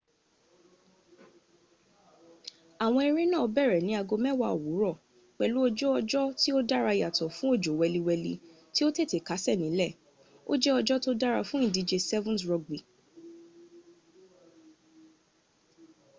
[2.85, 4.99] àwọn eré náà bẹ̀rẹ̀ ní aago mẹ́wàá òwúrọ̀
[5.37, 8.33] pẹ̀lú ojú ọjọ́ tí ó dára yàtọ̀ fún òjò wẹliwẹli
[8.73, 9.91] tí ó tètè kásẹ̀ nílẹ̀
[10.51, 12.79] ó jẹ́ ọjọ́ tó dára fún ìdíje 7's rugby